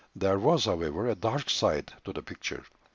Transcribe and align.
There 0.15 0.39
was, 0.39 0.65
however, 0.65 1.07
a 1.07 1.13
dark 1.13 1.47
side 1.51 1.93
to 2.05 2.11
the 2.11 2.23
picture. 2.23 2.63